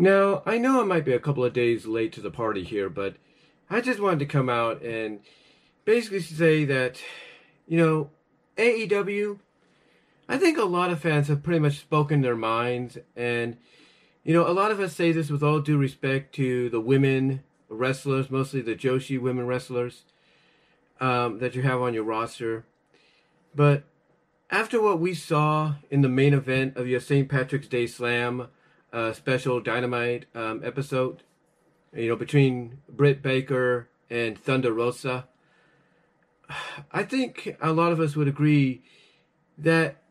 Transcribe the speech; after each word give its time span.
Now, 0.00 0.42
I 0.46 0.56
know 0.56 0.80
I 0.80 0.84
might 0.84 1.04
be 1.04 1.12
a 1.12 1.20
couple 1.20 1.44
of 1.44 1.52
days 1.52 1.84
late 1.84 2.14
to 2.14 2.22
the 2.22 2.30
party 2.30 2.64
here, 2.64 2.88
but 2.88 3.16
I 3.68 3.82
just 3.82 4.00
wanted 4.00 4.20
to 4.20 4.24
come 4.24 4.48
out 4.48 4.80
and 4.80 5.20
basically 5.84 6.22
say 6.22 6.64
that, 6.64 7.02
you 7.68 7.76
know, 7.76 8.08
AEW, 8.56 9.40
I 10.26 10.38
think 10.38 10.56
a 10.56 10.64
lot 10.64 10.90
of 10.90 11.02
fans 11.02 11.28
have 11.28 11.42
pretty 11.42 11.58
much 11.58 11.80
spoken 11.80 12.22
their 12.22 12.34
minds. 12.34 12.96
And, 13.14 13.58
you 14.24 14.32
know, 14.32 14.48
a 14.48 14.56
lot 14.56 14.70
of 14.70 14.80
us 14.80 14.96
say 14.96 15.12
this 15.12 15.28
with 15.28 15.42
all 15.42 15.60
due 15.60 15.76
respect 15.76 16.34
to 16.36 16.70
the 16.70 16.80
women 16.80 17.42
wrestlers, 17.68 18.30
mostly 18.30 18.62
the 18.62 18.74
Joshi 18.74 19.20
women 19.20 19.46
wrestlers 19.46 20.04
um, 20.98 21.40
that 21.40 21.54
you 21.54 21.60
have 21.60 21.82
on 21.82 21.92
your 21.92 22.04
roster. 22.04 22.64
But 23.54 23.84
after 24.50 24.80
what 24.80 24.98
we 24.98 25.12
saw 25.12 25.74
in 25.90 26.00
the 26.00 26.08
main 26.08 26.32
event 26.32 26.78
of 26.78 26.86
your 26.86 27.00
St. 27.00 27.28
Patrick's 27.28 27.68
Day 27.68 27.86
Slam 27.86 28.48
uh, 28.92 29.12
special 29.12 29.60
Dynamite 29.60 30.26
um, 30.34 30.62
episode, 30.64 31.22
you 31.94 32.08
know, 32.08 32.16
between 32.16 32.78
Britt 32.88 33.22
Baker 33.22 33.88
and 34.08 34.38
Thunder 34.38 34.72
Rosa, 34.72 35.28
I 36.92 37.02
think 37.02 37.56
a 37.60 37.72
lot 37.72 37.92
of 37.92 38.00
us 38.00 38.16
would 38.16 38.28
agree 38.28 38.82
that 39.58 40.02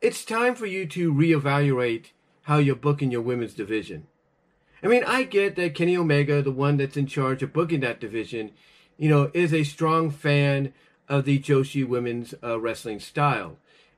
it's 0.00 0.24
time 0.24 0.54
for 0.54 0.66
you 0.66 0.86
to 0.86 1.12
reevaluate 1.12 2.06
how 2.42 2.58
you're 2.58 2.76
booking 2.76 3.10
your 3.10 3.22
women's 3.22 3.54
division. 3.54 4.06
I 4.82 4.86
mean, 4.86 5.02
I 5.04 5.22
get 5.22 5.56
that 5.56 5.74
Kenny 5.74 5.96
Omega, 5.96 6.42
the 6.42 6.50
one 6.50 6.76
that's 6.76 6.98
in 6.98 7.06
charge 7.06 7.42
of 7.42 7.54
booking 7.54 7.80
that 7.80 8.00
division, 8.00 8.50
you 8.98 9.08
know, 9.08 9.30
is 9.32 9.54
a 9.54 9.64
strong 9.64 10.10
fan 10.10 10.74
of 11.08 11.24
the 11.24 11.38
Joshi 11.38 11.86
women's 11.88 12.34
uh, 12.42 12.60
wrestling 12.60 13.00
style. 13.00 13.56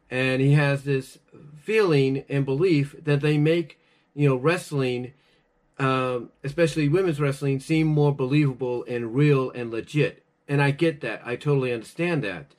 And 0.09 0.41
he 0.41 0.53
has 0.53 0.85
this 0.85 1.19
feeling 1.61 2.25
and 2.29 2.45
belief 2.45 2.95
that 3.03 3.21
they 3.21 3.37
make, 3.37 3.81
you 4.17 4.27
know, 4.29 4.35
wrestling, 4.35 5.13
um, 5.79 6.31
especially 6.43 6.89
women's 6.89 7.21
wrestling, 7.21 7.61
seem 7.61 7.87
more 7.87 8.15
believable 8.15 8.85
and 8.89 9.15
real 9.15 9.51
and 9.51 9.71
legit. 9.71 10.25
And 10.49 10.63
I 10.63 10.71
get 10.71 11.03
that. 11.03 11.21
I 11.25 11.37
totally 11.37 11.73
understand 11.73 12.25
that. 12.25 12.53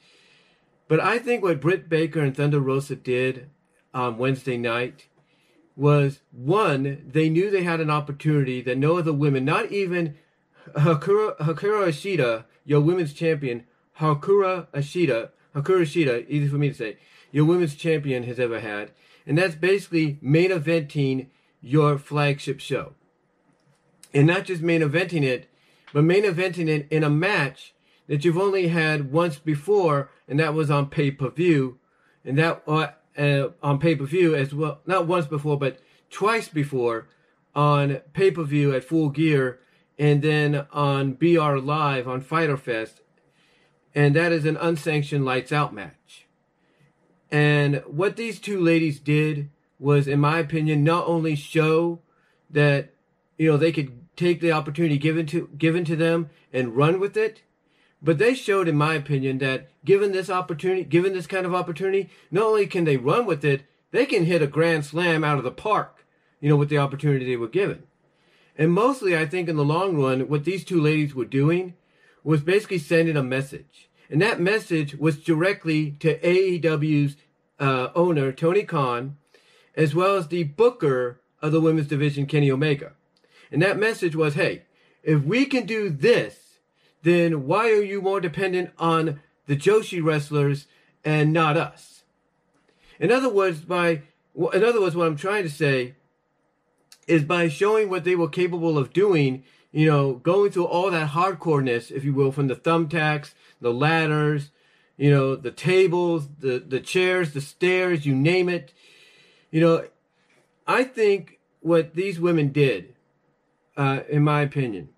But 0.88 1.00
I 1.00 1.18
think 1.18 1.44
what 1.44 1.60
Britt 1.60 1.90
Baker 1.90 2.22
and 2.22 2.38
Thunder 2.38 2.60
Rosa 2.60 2.96
did 2.96 3.50
on 3.94 4.20
Wednesday 4.20 4.56
night 4.56 5.08
was 5.76 6.22
one, 6.32 7.04
they 7.06 7.28
knew 7.28 7.50
they 7.50 7.64
had 7.64 7.82
an 7.82 7.90
opportunity 7.90 8.62
that 8.62 8.78
no 8.78 8.98
other 8.98 9.14
women, 9.14 9.44
not 9.44 9.72
even 9.72 10.16
Hakura, 10.76 11.38
Hakura 11.38 11.88
Ashida, 11.88 12.46
your 12.66 12.82
women's 12.82 13.14
champion, 13.14 13.66
Hakura 14.00 14.68
Ashida, 14.74 15.30
Hakura 15.56 15.82
Ashida, 15.82 16.28
easy 16.30 16.48
for 16.48 16.58
me 16.58 16.70
to 16.70 16.76
say, 16.76 16.98
your 17.32 17.46
women's 17.46 17.76
champion 17.76 18.24
has 18.24 18.40
ever 18.40 18.60
had. 18.60 18.92
And 19.26 19.38
that's 19.38 19.56
basically 19.56 20.20
main 20.22 20.52
eventing 20.52 21.28
your 21.68 21.98
flagship 21.98 22.60
show. 22.60 22.94
And 24.14 24.28
not 24.28 24.46
just 24.46 24.62
main 24.62 24.82
eventing 24.82 25.24
it, 25.24 25.50
but 25.94 26.04
main 26.04 26.24
eventing 26.24 26.70
it 26.70 26.88
in 26.90 27.04
a 27.04 27.10
match 27.10 27.74
that 28.08 28.24
you've 28.24 28.38
only 28.38 28.70
had 28.70 29.12
once 29.12 29.38
before, 29.38 30.10
and 30.28 30.40
that 30.40 30.54
was 30.54 30.72
on 30.72 30.90
pay 30.90 31.12
per 31.12 31.30
view, 31.30 31.78
and 32.24 32.38
that 32.38 32.64
uh, 32.68 32.88
uh, 33.18 33.50
on 33.62 33.80
pay 33.80 33.96
per 33.96 34.06
view 34.06 34.34
as 34.34 34.54
well. 34.54 34.80
Not 34.86 35.08
once 35.08 35.26
before, 35.28 35.58
but 35.60 35.80
twice 36.10 36.48
before 36.48 37.08
on 37.54 37.98
pay 38.14 38.32
per 38.32 38.44
view 38.44 38.74
at 38.74 38.86
Full 38.86 39.10
Gear, 39.10 39.60
and 40.00 40.22
then 40.22 40.66
on 40.72 41.14
BR 41.14 41.58
Live 41.58 42.08
on 42.08 42.22
Fyter 42.22 42.58
Fest, 42.58 43.02
and 43.94 44.16
that 44.16 44.32
is 44.32 44.46
an 44.46 44.58
unsanctioned 44.58 45.26
lights 45.26 45.52
out 45.52 45.74
match. 45.74 46.28
And 47.30 47.84
what 47.86 48.16
these 48.16 48.40
two 48.40 48.62
ladies 48.62 49.02
did 49.02 49.50
was, 49.80 50.08
in 50.08 50.20
my 50.20 50.40
opinion, 50.40 50.84
not 50.84 51.08
only 51.08 51.36
show 51.36 52.00
that 52.50 52.94
you 53.38 53.50
know 53.50 53.58
they 53.58 53.72
could 53.72 53.92
take 54.16 54.42
the 54.42 54.52
opportunity 54.52 54.98
given 54.98 55.26
to 55.28 55.50
given 55.58 55.86
to 55.86 55.96
them 55.96 56.30
and 56.52 56.76
run 56.76 57.00
with 57.00 57.16
it 57.16 57.44
but 58.02 58.18
they 58.18 58.34
showed, 58.34 58.68
in 58.68 58.78
my 58.78 58.94
opinion, 58.94 59.40
that 59.40 59.70
given 59.84 60.12
this 60.12 60.30
opportunity, 60.30 60.84
given 60.84 61.14
this 61.14 61.28
kind 61.28 61.46
of 61.46 61.56
opportunity, 61.56 62.10
not 62.30 62.46
only 62.46 62.68
can 62.68 62.84
they 62.84 62.98
run 62.98 63.26
with 63.26 63.44
it, 63.44 63.64
they 63.92 64.06
can 64.06 64.26
hit 64.26 64.42
a 64.42 64.48
grand 64.48 64.86
slam 64.86 65.24
out 65.24 65.38
of 65.38 65.44
the 65.44 65.52
park, 65.52 66.06
you 66.40 66.50
know, 66.50 66.56
with 66.56 66.70
the 66.70 66.78
opportunity 66.78 67.26
they 67.26 67.38
were 67.38 67.48
given. 67.48 67.84
And 68.58 68.72
mostly, 68.72 69.18
I 69.18 69.26
think 69.26 69.50
in 69.50 69.56
the 69.56 69.66
long 69.66 69.98
run, 69.98 70.28
what 70.28 70.44
these 70.44 70.64
two 70.64 70.82
ladies 70.82 71.16
were 71.16 71.26
doing 71.26 71.74
was 72.24 72.42
basically 72.42 72.80
sending 72.80 73.18
a 73.18 73.24
message. 73.24 73.90
And 74.10 74.22
that 74.22 74.40
message 74.40 74.96
was 74.96 75.18
directly 75.18 75.92
to 76.00 76.20
AEW's 76.20 77.18
uh, 77.60 77.90
owner, 77.96 78.32
Tony 78.32 78.64
Khan, 78.64 79.18
as 79.78 79.96
well 79.96 80.18
as 80.18 80.28
the 80.28 80.44
booker 80.44 81.22
of 81.42 81.54
the 81.54 81.62
women's 81.62 81.88
division, 81.88 82.26
Kenny 82.26 82.52
Omega. 82.52 82.94
And 83.52 83.62
that 83.62 83.80
message 83.80 84.16
was, 84.16 84.34
hey, 84.34 84.64
if 85.04 85.24
we 85.24 85.46
can 85.46 85.66
do 85.66 85.90
this, 85.90 86.58
then 87.04 87.46
why 87.46 87.70
are 87.70 87.84
you 87.84 88.02
more 88.02 88.20
dependent 88.20 88.72
on 88.78 89.22
the 89.46 89.56
Joshi 89.56 90.04
wrestlers 90.04 90.68
and 91.06 91.32
not 91.32 91.56
us? 91.56 92.04
In 93.00 93.12
other 93.12 93.30
words, 93.30 93.62
by 93.62 94.02
in 94.54 94.64
other 94.64 94.82
words, 94.82 94.96
what 94.96 95.08
I'm 95.08 95.16
trying 95.16 95.44
to 95.44 95.50
say 95.50 95.96
is 97.08 97.24
by 97.24 97.48
showing 97.48 97.90
what 97.90 98.04
they 98.04 98.16
were 98.16 98.30
capable 98.30 98.78
of 98.78 98.94
doing, 98.94 99.44
you 99.72 99.88
know, 99.88 100.16
going 100.16 100.52
through 100.52 100.66
all 100.66 100.92
that 100.92 101.12
hardcoreness, 101.12 101.90
if 101.90 102.04
you 102.04 102.14
will, 102.14 102.32
from 102.32 102.48
the 102.48 102.56
thumbtacks, 102.56 103.34
the 103.62 103.74
ladders, 103.74 104.52
you 104.98 105.10
know, 105.10 105.36
the 105.36 105.52
tables, 105.52 106.28
the, 106.40 106.60
the 106.60 106.80
chairs, 106.80 107.34
the 107.34 107.42
stairs, 107.42 108.06
you 108.06 108.14
name 108.14 108.50
it. 108.50 108.74
You 109.58 109.64
know, 109.64 109.88
I 110.68 110.84
think 110.84 111.40
what 111.62 111.96
these 111.96 112.20
women 112.20 112.50
did, 112.50 112.94
uh, 113.76 114.02
in 114.08 114.22
my 114.22 114.42
opinion, 114.42 114.90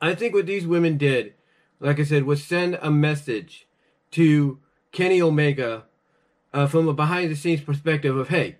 I 0.00 0.16
think 0.16 0.34
what 0.34 0.46
these 0.46 0.66
women 0.66 0.96
did, 0.98 1.34
like 1.78 2.00
I 2.00 2.02
said, 2.02 2.24
was 2.24 2.42
send 2.42 2.80
a 2.82 2.90
message 2.90 3.68
to 4.10 4.58
Kenny 4.90 5.22
Omega 5.22 5.84
uh, 6.52 6.66
from 6.66 6.88
a 6.88 6.92
behind 6.92 7.30
the 7.30 7.36
scenes 7.36 7.60
perspective 7.60 8.16
of, 8.16 8.30
hey, 8.30 8.56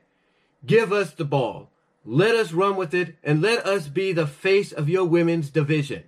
give 0.64 0.92
us 0.92 1.10
the 1.10 1.24
ball. 1.24 1.72
Let 2.04 2.36
us 2.36 2.52
run 2.52 2.76
with 2.76 2.94
it 2.94 3.16
and 3.24 3.42
let 3.42 3.66
us 3.66 3.88
be 3.88 4.12
the 4.12 4.28
face 4.28 4.70
of 4.70 4.88
your 4.88 5.04
women's 5.04 5.50
division. 5.50 6.04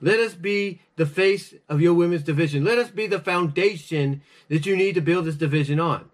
Let 0.00 0.18
us 0.18 0.34
be 0.34 0.80
the 0.96 1.06
face 1.06 1.54
of 1.68 1.80
your 1.80 1.94
women's 1.94 2.24
division. 2.24 2.64
Let 2.64 2.78
us 2.78 2.90
be 2.90 3.06
the 3.06 3.20
foundation 3.20 4.22
that 4.48 4.66
you 4.66 4.74
need 4.74 4.96
to 4.96 5.00
build 5.00 5.26
this 5.26 5.36
division 5.36 5.78
on. 5.78 6.10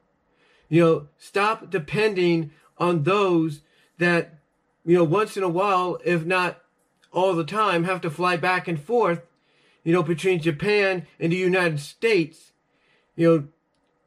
You 0.71 0.81
know, 0.83 1.09
stop 1.19 1.69
depending 1.69 2.53
on 2.79 3.03
those 3.03 3.61
that, 3.99 4.39
you 4.87 4.97
know, 4.97 5.05
once 5.05 5.37
in 5.37 5.43
a 5.43 5.49
while, 5.49 5.99
if 6.05 6.25
not 6.25 6.63
all 7.13 7.35
the 7.35 7.45
time 7.45 7.85
have 7.85 8.01
to 8.03 8.11
fly 8.11 8.37
back 8.37 8.69
and 8.69 8.81
forth, 8.81 9.21
you 9.83 9.93
know, 9.93 10.03
between 10.03 10.41
Japan 10.41 11.07
and 11.19 11.33
the 11.33 11.37
United 11.37 11.81
States, 11.81 12.53
you 13.17 13.29
know, 13.29 13.49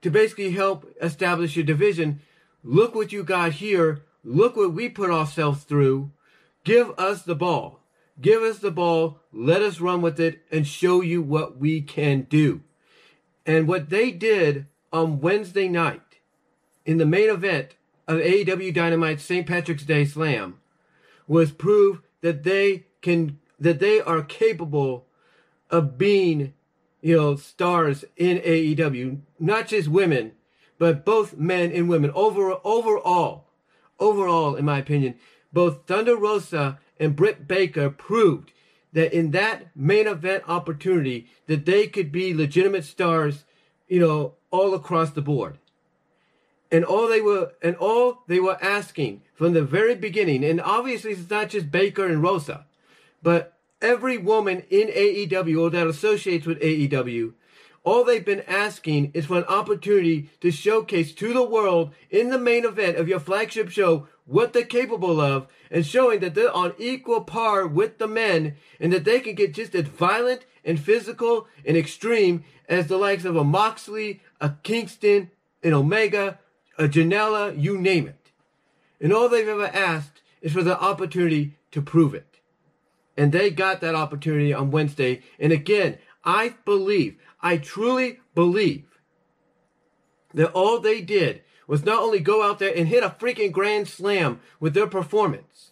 to 0.02 0.10
basically 0.10 0.52
help 0.52 0.90
establish 1.02 1.56
your 1.56 1.66
division. 1.66 2.22
Look 2.64 2.96
what 2.96 3.12
you 3.12 3.24
got 3.24 3.54
here. 3.54 4.04
Look 4.24 4.56
what 4.56 4.74
we 4.74 4.88
put 4.88 5.12
ourselves 5.12 5.64
through. 5.64 6.12
Give 6.64 6.92
us 6.98 7.24
the 7.24 7.36
ball. 7.36 7.82
Give 8.22 8.42
us 8.42 8.60
the 8.60 8.72
ball. 8.72 9.20
Let 9.34 9.62
us 9.62 9.82
run 9.82 10.02
with 10.02 10.20
it 10.20 10.44
and 10.50 10.66
show 10.66 11.02
you 11.02 11.22
what 11.22 11.58
we 11.58 11.82
can 11.82 12.22
do. 12.30 12.62
And 13.46 13.68
what 13.68 13.90
they 13.90 14.12
did 14.12 14.68
on 14.94 15.20
Wednesday 15.20 15.68
night 15.68 16.13
in 16.86 16.98
the 16.98 17.06
main 17.06 17.30
event 17.30 17.76
of 18.08 18.20
AEW 18.20 18.74
Dynamite's 18.74 19.24
St. 19.24 19.48
Patrick's 19.48 19.84
Day 19.84 20.06
Slam 20.06 20.60
was 21.28 21.52
prove 21.52 22.02
that 22.22 22.44
they 22.44 22.86
can 23.02 23.40
that 23.60 23.80
they 23.80 24.02
are 24.02 24.22
capable 24.22 25.06
of 25.70 25.98
being, 25.98 26.54
you 27.02 27.16
know, 27.16 27.36
stars 27.36 28.04
in 28.18 28.40
AEW, 28.40 29.20
not 29.40 29.68
just 29.68 29.88
women, 29.88 30.34
but 30.78 31.06
both 31.06 31.38
men 31.38 31.72
and 31.72 31.88
women. 31.88 32.12
Over 32.14 32.58
overall, 32.64 33.48
overall, 34.00 34.56
in 34.56 34.66
my 34.66 34.80
opinion, 34.80 35.16
both 35.52 35.88
Thunder 35.88 36.18
Rosa 36.18 36.80
and 37.00 37.16
Britt 37.16 37.48
Baker 37.48 37.90
proved 37.90 38.52
that 38.92 39.14
in 39.14 39.32
that 39.32 39.76
main 39.76 40.08
event 40.08 40.44
opportunity 40.48 41.28
that 41.48 41.66
they 41.66 41.88
could 41.88 42.12
be 42.12 42.34
legitimate 42.34 42.86
stars, 42.86 43.46
you 43.88 44.00
know, 44.00 44.36
all 44.52 44.74
across 44.74 45.12
the 45.12 45.22
board. 45.22 45.58
And 46.74 46.84
all 46.84 47.08
they 47.08 47.22
were 47.22 47.52
and 47.62 47.76
all 47.76 48.24
they 48.28 48.40
were 48.40 48.58
asking 48.60 49.22
from 49.36 49.54
the 49.54 49.64
very 49.64 49.94
beginning, 49.94 50.44
and 50.44 50.60
obviously 50.60 51.12
it's 51.12 51.30
not 51.30 51.50
just 51.50 51.72
Baker 51.72 52.08
and 52.08 52.24
Rosa. 52.24 52.66
But 53.22 53.54
every 53.80 54.18
woman 54.18 54.64
in 54.72 54.88
AEW 54.88 55.62
or 55.62 55.70
that 55.70 55.86
associates 55.86 56.48
with 56.48 56.60
AEW, 56.62 57.34
all 57.84 58.04
they've 58.04 58.26
been 58.26 58.44
asking 58.48 59.12
is 59.14 59.28
for 59.28 59.38
an 59.38 59.44
opportunity 59.44 60.32
to 60.42 60.50
showcase 60.50 61.14
to 61.14 61.32
the 61.32 61.44
world 61.44 61.94
in 62.10 62.30
the 62.30 62.40
main 62.40 62.66
event 62.66 62.98
of 62.98 63.08
your 63.08 63.20
flagship 63.20 63.70
show 63.70 64.08
what 64.26 64.54
they're 64.54 64.64
capable 64.64 65.22
of 65.22 65.48
and 65.70 65.86
showing 65.86 66.22
that 66.22 66.34
they're 66.34 66.52
on 66.52 66.74
equal 66.80 67.22
par 67.22 67.68
with 67.68 68.00
the 68.00 68.08
men 68.08 68.56
and 68.80 68.92
that 68.94 69.04
they 69.04 69.20
can 69.20 69.36
get 69.36 69.54
just 69.54 69.76
as 69.76 69.86
violent 69.86 70.46
and 70.66 70.80
physical 70.80 71.48
and 71.66 71.78
extreme 71.78 72.44
as 72.68 72.88
the 72.88 72.98
likes 72.98 73.26
of 73.26 73.36
a 73.36 73.44
Moxley, 73.44 74.22
a 74.40 74.56
Kingston, 74.64 75.30
an 75.62 75.74
Omega, 75.74 76.40
a 76.78 76.88
Janela, 76.88 77.60
you 77.60 77.78
name 77.78 78.08
it. 78.08 78.32
And 79.00 79.14
all 79.14 79.30
they've 79.30 79.48
ever 79.48 79.68
asked 79.68 80.22
is 80.42 80.54
for 80.54 80.64
the 80.64 80.80
opportunity 80.80 81.58
to 81.72 81.82
prove 81.82 82.14
it. 82.14 82.40
And 83.16 83.32
they 83.32 83.50
got 83.50 83.82
that 83.82 83.96
opportunity 83.96 84.54
on 84.54 84.72
Wednesday. 84.72 85.22
And 85.40 85.52
again, 85.52 85.98
I 86.24 86.56
believe, 86.66 87.18
I 87.42 87.58
truly 87.58 88.20
believe 88.34 89.00
that 90.34 90.52
all 90.52 90.80
they 90.80 91.02
did 91.02 91.42
was 91.68 91.86
not 91.86 92.02
only 92.02 92.20
go 92.20 92.44
out 92.44 92.60
there 92.60 92.74
and 92.76 92.88
hit 92.88 93.04
a 93.04 93.10
freaking 93.10 93.52
grand 93.52 93.88
slam 93.88 94.40
with 94.60 94.74
their 94.74 94.88
performance, 94.88 95.72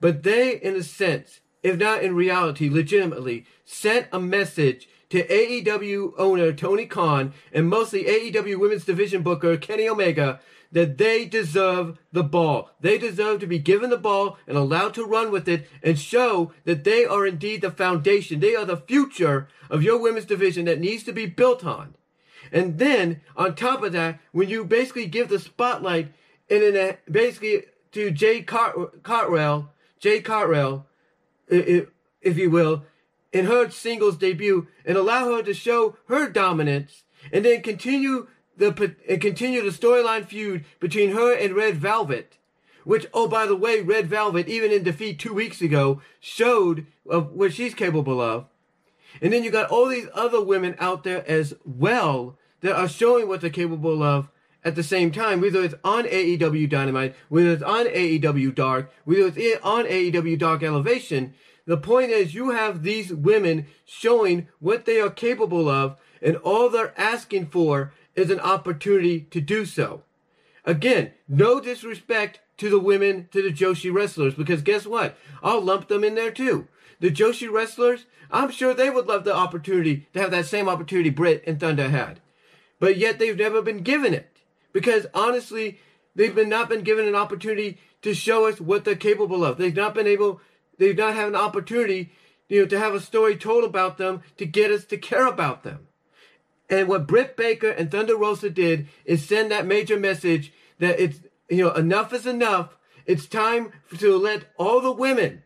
but 0.00 0.22
they, 0.22 0.56
in 0.56 0.74
a 0.74 0.82
sense, 0.82 1.40
if 1.64 1.78
not 1.78 2.04
in 2.04 2.14
reality, 2.14 2.68
legitimately, 2.68 3.46
sent 3.64 4.06
a 4.12 4.20
message 4.20 4.86
to 5.08 5.26
AEW 5.26 6.12
owner 6.18 6.52
Tony 6.52 6.86
Khan 6.86 7.32
and 7.52 7.68
mostly 7.68 8.04
AEW 8.04 8.60
Women's 8.60 8.84
Division 8.84 9.22
booker 9.22 9.56
Kenny 9.56 9.88
Omega 9.88 10.40
that 10.72 10.98
they 10.98 11.24
deserve 11.24 11.98
the 12.12 12.22
ball. 12.22 12.70
They 12.80 12.98
deserve 12.98 13.40
to 13.40 13.46
be 13.46 13.58
given 13.58 13.90
the 13.90 13.96
ball 13.96 14.36
and 14.46 14.58
allowed 14.58 14.92
to 14.94 15.04
run 15.04 15.30
with 15.30 15.48
it 15.48 15.66
and 15.82 15.98
show 15.98 16.52
that 16.64 16.84
they 16.84 17.06
are 17.06 17.26
indeed 17.26 17.62
the 17.62 17.70
foundation. 17.70 18.40
They 18.40 18.54
are 18.54 18.66
the 18.66 18.76
future 18.76 19.48
of 19.70 19.82
your 19.82 19.98
women's 19.98 20.26
division 20.26 20.66
that 20.66 20.80
needs 20.80 21.04
to 21.04 21.12
be 21.12 21.26
built 21.26 21.64
on. 21.64 21.94
And 22.52 22.78
then 22.78 23.22
on 23.36 23.54
top 23.54 23.82
of 23.82 23.92
that, 23.92 24.20
when 24.32 24.50
you 24.50 24.64
basically 24.64 25.06
give 25.06 25.28
the 25.28 25.38
spotlight 25.38 26.12
in 26.48 26.76
an, 26.76 26.96
basically 27.10 27.62
to 27.92 28.10
Jay 28.10 28.42
Cart- 28.42 29.02
Cartwell, 29.02 29.70
Jay 29.98 30.20
Cartwell, 30.20 30.86
if 31.48 32.38
you 32.38 32.50
will, 32.50 32.84
in 33.32 33.46
her 33.46 33.68
singles 33.70 34.16
debut 34.16 34.68
and 34.84 34.96
allow 34.96 35.34
her 35.34 35.42
to 35.42 35.54
show 35.54 35.96
her 36.08 36.28
dominance 36.28 37.02
and 37.32 37.44
then 37.44 37.62
continue 37.62 38.28
the 38.56 38.94
and 39.08 39.20
continue 39.20 39.62
the 39.62 39.76
storyline 39.76 40.24
feud 40.24 40.64
between 40.78 41.10
her 41.10 41.34
and 41.34 41.54
Red 41.54 41.76
Velvet, 41.76 42.38
which 42.84 43.06
oh 43.12 43.28
by 43.28 43.46
the 43.46 43.56
way, 43.56 43.80
Red 43.80 44.06
Velvet 44.06 44.48
even 44.48 44.70
in 44.70 44.84
defeat 44.84 45.18
two 45.18 45.34
weeks 45.34 45.60
ago 45.60 46.00
showed 46.20 46.86
of 47.08 47.32
what 47.32 47.52
she's 47.52 47.74
capable 47.74 48.20
of. 48.20 48.46
And 49.20 49.32
then 49.32 49.44
you 49.44 49.50
got 49.50 49.70
all 49.70 49.86
these 49.86 50.08
other 50.14 50.42
women 50.42 50.76
out 50.78 51.04
there 51.04 51.28
as 51.28 51.54
well 51.64 52.38
that 52.60 52.76
are 52.76 52.88
showing 52.88 53.28
what 53.28 53.40
they're 53.40 53.50
capable 53.50 54.02
of 54.02 54.28
at 54.64 54.74
the 54.74 54.82
same 54.82 55.10
time, 55.10 55.40
whether 55.40 55.62
it's 55.62 55.74
on 55.84 56.04
AEW 56.04 56.68
Dynamite, 56.68 57.14
whether 57.28 57.50
it's 57.50 57.62
on 57.62 57.86
AEW 57.86 58.54
Dark, 58.54 58.90
whether 59.04 59.32
it's 59.36 59.62
on 59.62 59.84
AEW 59.84 60.38
Dark 60.38 60.62
Elevation. 60.62 61.34
The 61.66 61.76
point 61.76 62.10
is 62.10 62.34
you 62.34 62.50
have 62.50 62.82
these 62.82 63.12
women 63.12 63.66
showing 63.84 64.48
what 64.60 64.86
they 64.86 65.00
are 65.00 65.10
capable 65.10 65.68
of 65.68 65.96
and 66.22 66.36
all 66.36 66.70
they're 66.70 66.98
asking 66.98 67.46
for 67.46 67.92
is 68.14 68.30
an 68.30 68.40
opportunity 68.40 69.20
to 69.20 69.40
do 69.40 69.66
so. 69.66 70.02
Again, 70.64 71.12
no 71.28 71.60
disrespect 71.60 72.40
to 72.56 72.70
the 72.70 72.78
women, 72.78 73.28
to 73.32 73.42
the 73.42 73.54
Joshi 73.54 73.92
wrestlers, 73.92 74.34
because 74.34 74.62
guess 74.62 74.86
what? 74.86 75.16
I'll 75.42 75.60
lump 75.60 75.88
them 75.88 76.04
in 76.04 76.14
there 76.14 76.30
too. 76.30 76.68
The 77.00 77.10
Joshi 77.10 77.52
wrestlers, 77.52 78.06
I'm 78.30 78.50
sure 78.50 78.72
they 78.72 78.88
would 78.88 79.06
love 79.06 79.24
the 79.24 79.34
opportunity 79.34 80.08
to 80.14 80.20
have 80.20 80.30
that 80.30 80.46
same 80.46 80.68
opportunity 80.68 81.10
Britt 81.10 81.44
and 81.46 81.60
Thunder 81.60 81.90
had. 81.90 82.20
But 82.78 82.96
yet 82.96 83.18
they've 83.18 83.36
never 83.36 83.60
been 83.60 83.82
given 83.82 84.14
it. 84.14 84.33
Because 84.74 85.06
honestly, 85.14 85.78
they've 86.14 86.34
been 86.34 86.50
not 86.50 86.68
been 86.68 86.82
given 86.82 87.08
an 87.08 87.14
opportunity 87.14 87.78
to 88.02 88.12
show 88.12 88.46
us 88.46 88.60
what 88.60 88.84
they're 88.84 88.96
capable 88.96 89.42
of. 89.42 89.56
They've 89.56 89.74
not 89.74 89.94
been 89.94 90.06
able, 90.06 90.42
they've 90.76 90.98
not 90.98 91.14
had 91.14 91.28
an 91.28 91.36
opportunity, 91.36 92.12
you 92.50 92.60
know, 92.60 92.66
to 92.66 92.78
have 92.78 92.92
a 92.92 93.00
story 93.00 93.36
told 93.36 93.64
about 93.64 93.96
them 93.96 94.22
to 94.36 94.44
get 94.44 94.70
us 94.70 94.84
to 94.86 94.98
care 94.98 95.26
about 95.26 95.62
them. 95.62 95.86
And 96.68 96.88
what 96.88 97.06
Britt 97.06 97.36
Baker 97.36 97.70
and 97.70 97.90
Thunder 97.90 98.16
Rosa 98.16 98.50
did 98.50 98.88
is 99.04 99.24
send 99.24 99.50
that 99.50 99.64
major 99.64 99.98
message 99.98 100.52
that 100.80 101.00
it's, 101.00 101.20
you 101.48 101.64
know, 101.64 101.72
enough 101.72 102.12
is 102.12 102.26
enough. 102.26 102.76
It's 103.06 103.26
time 103.26 103.72
to 103.98 104.16
let 104.18 104.46
all 104.58 104.80
the 104.80 104.92
women, 104.92 105.44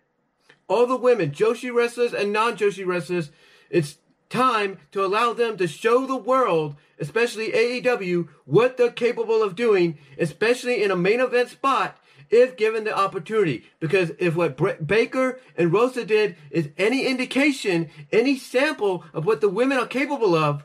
all 0.68 0.86
the 0.86 0.96
women, 0.96 1.32
Joshi 1.32 1.72
wrestlers 1.74 2.14
and 2.14 2.32
non-Joshi 2.32 2.86
wrestlers, 2.86 3.30
it's 3.68 3.98
time 4.28 4.78
to 4.92 5.04
allow 5.04 5.32
them 5.32 5.56
to 5.56 5.66
show 5.66 6.06
the 6.06 6.16
world, 6.16 6.76
especially 6.98 7.52
AEW, 7.52 8.28
what 8.44 8.76
they're 8.76 8.90
capable 8.90 9.42
of 9.42 9.56
doing, 9.56 9.98
especially 10.18 10.82
in 10.82 10.90
a 10.90 10.96
main 10.96 11.20
event 11.20 11.50
spot 11.50 11.98
if 12.30 12.56
given 12.56 12.84
the 12.84 12.96
opportunity. 12.96 13.64
Because 13.80 14.12
if 14.18 14.36
what 14.36 14.86
Baker 14.86 15.40
and 15.56 15.72
Rosa 15.72 16.04
did 16.04 16.36
is 16.50 16.68
any 16.76 17.06
indication, 17.06 17.88
any 18.12 18.36
sample 18.36 19.04
of 19.12 19.24
what 19.24 19.40
the 19.40 19.48
women 19.48 19.78
are 19.78 19.86
capable 19.86 20.34
of, 20.34 20.64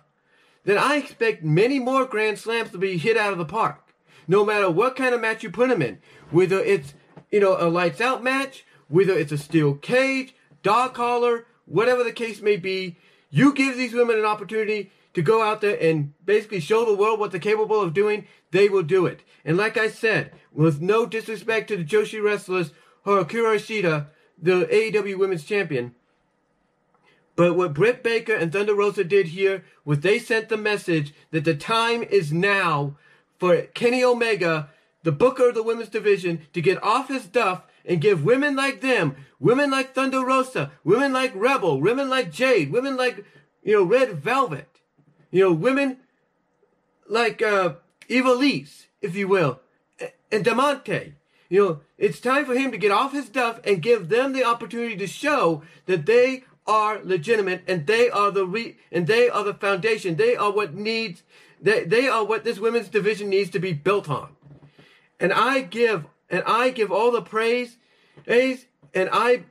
then 0.66 0.78
I 0.78 0.98
expect 0.98 1.44
many 1.44 1.80
more 1.80 2.06
Grand 2.06 2.40
Slams 2.40 2.72
to 2.72 2.78
be 2.78 2.98
hit 2.98 3.18
out 3.18 3.34
of 3.34 3.38
the 3.38 3.46
park. 3.46 3.80
No 4.28 4.46
matter 4.46 4.70
what 4.70 4.96
kind 4.96 5.14
of 5.14 5.22
match 5.22 5.44
you 5.44 5.50
put 5.50 5.70
them 5.70 5.82
in. 5.82 6.00
Whether 6.32 6.60
it's, 6.60 6.94
you 7.32 7.42
know, 7.42 7.58
a 7.60 7.68
lights 7.68 8.00
out 8.00 8.24
match, 8.24 8.66
whether 8.88 9.14
it's 9.14 9.34
a 9.34 9.38
steel 9.38 9.76
cage, 9.76 10.34
dog 10.62 10.94
collar, 10.94 11.46
whatever 11.66 12.04
the 12.04 12.14
case 12.14 12.42
may 12.42 12.56
be, 12.56 12.98
you 13.34 13.52
give 13.52 13.76
these 13.76 13.94
women 13.94 14.20
an 14.20 14.26
opportunity 14.26 14.92
to 15.16 15.24
go 15.24 15.42
out 15.42 15.60
there 15.60 15.76
and 15.82 16.14
basically 16.24 16.60
show 16.60 16.86
the 16.86 16.96
world 16.96 17.20
what 17.20 17.32
they're 17.32 17.40
capable 17.40 17.82
of 17.82 17.92
doing, 17.92 18.28
they 18.52 18.70
will 18.70 18.84
do 18.84 19.08
it. 19.08 19.22
And 19.44 19.58
like 19.58 19.76
I 19.76 19.90
said, 19.90 20.34
with 20.52 20.82
no 20.82 21.08
disrespect 21.08 21.70
to 21.70 21.78
the 21.78 21.84
Joshi 21.84 22.24
wrestlers, 22.24 22.74
Hikaru 23.08 23.58
Shida, 23.58 24.06
the 24.40 24.66
AEW 24.66 25.18
Women's 25.18 25.46
Champion, 25.46 25.96
but 27.36 27.56
what 27.56 27.74
Britt 27.74 28.04
Baker 28.04 28.36
and 28.36 28.54
Thunder 28.54 28.76
Rosa 28.76 29.04
did 29.04 29.30
here 29.30 29.66
was 29.84 30.02
they 30.02 30.20
sent 30.20 30.50
the 30.50 30.58
message 30.58 31.12
that 31.32 31.44
the 31.44 31.56
time 31.56 32.04
is 32.04 32.32
now 32.32 32.98
for 33.40 33.64
Kenny 33.64 34.04
Omega, 34.04 34.70
the 35.02 35.12
booker 35.12 35.50
of 35.50 35.56
the 35.56 35.64
women's 35.64 35.90
division, 35.90 36.42
to 36.54 36.62
get 36.62 36.82
off 36.84 37.08
his 37.08 37.26
duff 37.26 37.64
and 37.86 38.02
give 38.02 38.24
women 38.24 38.56
like 38.56 38.82
them, 38.82 39.16
women 39.40 39.72
like 39.72 39.94
Thunder 39.94 40.24
Rosa, 40.26 40.72
women 40.84 41.14
like 41.14 41.32
Rebel, 41.36 41.80
women 41.80 42.10
like 42.10 42.32
Jade, 42.32 42.72
women 42.72 42.96
like, 42.96 43.26
you 43.64 43.74
know, 43.74 43.84
Red 43.84 44.14
Velvet, 44.14 44.80
you 45.32 45.44
know, 45.44 45.54
women 45.54 45.98
like 47.08 47.42
uh, 47.42 47.76
Ivelisse, 48.10 48.86
if 49.02 49.16
you 49.16 49.28
will, 49.28 49.60
and 50.32 50.46
Diamante. 50.46 51.14
You 51.50 51.66
know, 51.66 51.80
it's 51.98 52.20
time 52.20 52.46
for 52.46 52.56
him 52.56 52.72
to 52.72 52.78
get 52.78 52.92
off 52.92 53.12
his 53.12 53.30
duff 53.30 53.60
and 53.64 53.82
give 53.82 54.10
them 54.10 54.34
the 54.34 54.44
opportunity 54.44 54.96
to 54.98 55.08
show 55.08 55.62
that 55.86 56.06
they 56.06 56.46
are 56.66 57.00
legitimate 57.04 57.64
and 57.68 57.86
they 57.86 58.10
are 58.10 58.32
the 58.32 58.46
re- 58.46 58.78
and 58.92 59.06
they 59.06 59.30
are 59.30 59.44
the 59.44 59.54
foundation. 59.54 60.16
They 60.16 60.36
are 60.36 60.52
what 60.52 60.74
needs 60.74 61.24
they, 61.62 61.86
they 61.86 62.08
are 62.08 62.26
what 62.26 62.44
this 62.44 62.60
women's 62.60 62.90
division 62.90 63.30
needs 63.30 63.50
to 63.52 63.60
be 63.60 63.72
built 63.72 64.10
on. 64.10 64.36
And 65.20 65.32
I 65.32 65.62
give 65.62 66.06
and 66.34 66.44
I 66.48 66.72
give 66.72 66.92
all 66.92 67.12
the 67.12 67.22
praise, 67.22 67.78
and 68.26 68.60
I 68.96 69.44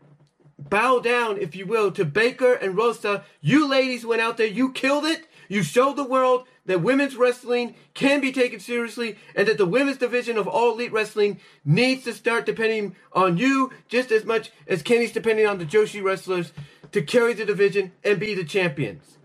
bow 0.59 0.99
down, 0.99 1.39
if 1.39 1.55
you 1.55 1.65
will, 1.65 1.93
to 1.93 2.05
Baker 2.05 2.55
and 2.55 2.77
Rosa. 2.77 3.23
You 3.41 3.69
ladies 3.69 4.05
went 4.05 4.21
out 4.21 4.37
there, 4.37 4.49
you 4.49 4.73
killed 4.73 5.05
it. 5.05 5.29
You 5.49 5.63
showed 5.63 5.95
the 5.95 6.03
world 6.03 6.45
that 6.67 6.83
women's 6.83 7.15
wrestling 7.15 7.77
can 7.95 8.21
be 8.21 8.33
taken 8.33 8.59
seriously 8.59 9.17
and 9.37 9.47
that 9.47 9.59
the 9.59 9.67
women's 9.67 9.99
division 9.99 10.37
of 10.37 10.49
all 10.49 10.73
elite 10.73 10.93
wrestling 10.93 11.39
needs 11.65 12.03
to 12.03 12.13
start 12.13 12.47
depending 12.47 12.97
on 13.13 13.37
you 13.37 13.71
just 13.89 14.11
as 14.11 14.25
much 14.25 14.51
as 14.67 14.83
Kenny's 14.83 15.13
depending 15.13 15.47
on 15.47 15.59
the 15.59 15.65
Joshi 15.65 16.03
wrestlers 16.03 16.53
to 16.91 17.03
carry 17.03 17.33
the 17.33 17.45
division 17.45 17.93
and 18.03 18.19
be 18.19 18.35
the 18.35 18.45
champions. 18.45 19.19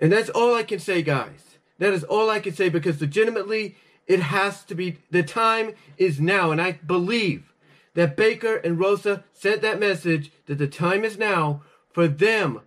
And 0.00 0.10
that's 0.10 0.30
all 0.30 0.54
I 0.54 0.62
can 0.62 0.78
say, 0.78 1.02
guys. 1.02 1.58
That 1.78 1.92
is 1.92 2.04
all 2.04 2.30
I 2.30 2.40
can 2.40 2.54
say 2.54 2.70
because 2.70 2.98
legitimately, 3.00 3.76
it 4.06 4.20
has 4.20 4.64
to 4.64 4.74
be, 4.74 4.98
the 5.10 5.22
time 5.22 5.72
is 5.96 6.20
now. 6.20 6.50
And 6.50 6.60
I 6.60 6.72
believe 6.72 7.52
that 7.94 8.16
Baker 8.16 8.56
and 8.56 8.78
Rosa 8.78 9.24
sent 9.32 9.62
that 9.62 9.80
message 9.80 10.30
that 10.46 10.58
the 10.58 10.66
time 10.66 11.04
is 11.04 11.16
now 11.16 11.62
for 11.92 12.08
them 12.08 12.60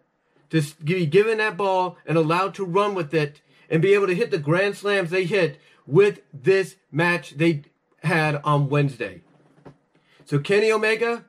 to 0.49 0.61
be 0.83 1.05
given 1.05 1.37
that 1.37 1.57
ball 1.57 1.97
and 2.05 2.17
allowed 2.17 2.53
to 2.55 2.65
run 2.65 2.95
with 2.95 3.13
it 3.13 3.41
and 3.69 3.81
be 3.81 3.93
able 3.93 4.07
to 4.07 4.15
hit 4.15 4.31
the 4.31 4.37
grand 4.37 4.77
slams 4.77 5.09
they 5.09 5.25
hit 5.25 5.59
with 5.85 6.21
this 6.33 6.75
match 6.91 7.31
they 7.31 7.63
had 8.03 8.35
on 8.43 8.69
Wednesday. 8.69 9.21
So, 10.25 10.39
Kenny 10.39 10.71
Omega, 10.71 11.25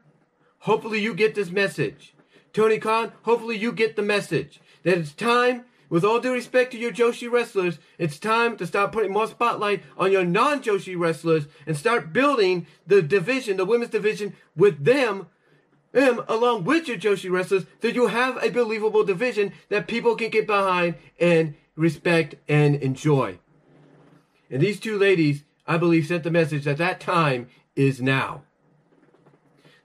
hopefully 0.60 1.00
you 1.00 1.14
get 1.14 1.34
this 1.34 1.50
message. 1.50 2.14
Tony 2.52 2.78
Khan, 2.78 3.12
hopefully 3.22 3.56
you 3.56 3.72
get 3.72 3.96
the 3.96 4.02
message 4.02 4.60
that 4.82 4.98
it's 4.98 5.12
time, 5.12 5.64
with 5.88 6.04
all 6.04 6.20
due 6.20 6.32
respect 6.32 6.72
to 6.72 6.78
your 6.78 6.92
Joshi 6.92 7.30
wrestlers, 7.30 7.78
it's 7.98 8.18
time 8.18 8.56
to 8.56 8.66
start 8.66 8.92
putting 8.92 9.12
more 9.12 9.26
spotlight 9.26 9.82
on 9.96 10.12
your 10.12 10.24
non-Joshi 10.24 10.98
wrestlers 10.98 11.46
and 11.66 11.76
start 11.76 12.12
building 12.12 12.66
the 12.86 13.00
division, 13.00 13.56
the 13.56 13.64
women's 13.64 13.90
division, 13.90 14.34
with 14.54 14.84
them, 14.84 15.28
them 15.92 16.22
along 16.28 16.64
with 16.64 16.88
your 16.88 16.98
Joshi 16.98 17.30
wrestlers, 17.30 17.64
so 17.80 17.88
you 17.88 18.08
have 18.08 18.42
a 18.42 18.50
believable 18.50 19.04
division 19.04 19.52
that 19.70 19.88
people 19.88 20.14
can 20.14 20.30
get 20.30 20.46
behind 20.46 20.96
and 21.18 21.54
respect 21.76 22.34
and 22.48 22.76
enjoy. 22.76 23.38
And 24.50 24.60
these 24.62 24.80
two 24.80 24.98
ladies, 24.98 25.44
I 25.66 25.78
believe, 25.78 26.06
sent 26.06 26.24
the 26.24 26.30
message 26.30 26.64
that 26.64 26.78
that 26.78 27.00
time 27.00 27.48
is 27.76 28.00
now. 28.00 28.42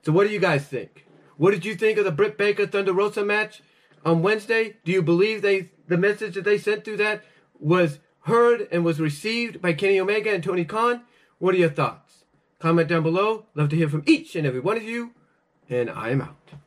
So 0.02 0.12
what 0.12 0.28
do 0.28 0.34
you 0.34 0.40
guys 0.40 0.66
think? 0.66 1.06
What 1.38 1.52
did 1.52 1.66
you 1.66 1.76
think 1.76 1.98
of 1.98 2.06
the 2.06 2.12
Britt 2.12 2.38
Baker 2.38 2.68
Thunder 2.68 2.94
Rosa 2.94 3.24
match 3.24 3.62
on 4.06 4.22
Wednesday? 4.22 4.78
Do 4.84 4.92
you 4.92 5.02
believe 5.02 5.42
they 5.42 5.72
the 5.88 5.98
message 5.98 6.36
that 6.36 6.46
they 6.46 6.58
sent 6.58 6.86
through 6.86 6.98
that 6.98 7.24
was 7.60 8.00
heard 8.22 8.68
and 8.72 8.86
was 8.86 9.00
received 9.00 9.62
by 9.62 9.74
Kenny 9.74 10.00
Omega 10.00 10.34
and 10.34 10.44
Tony 10.44 10.66
Khan? 10.66 11.02
What 11.40 11.56
are 11.56 11.60
your 11.60 11.70
thoughts? 11.70 12.26
Comment 12.60 12.88
down 12.88 13.04
below. 13.04 13.46
Love 13.56 13.70
to 13.70 13.76
hear 13.76 13.90
from 13.90 14.04
each 14.06 14.36
and 14.36 14.48
every 14.48 14.62
one 14.62 14.78
of 14.78 14.84
you. 14.84 15.12
And 15.70 15.90
I 15.90 16.10
am 16.10 16.22
out. 16.22 16.63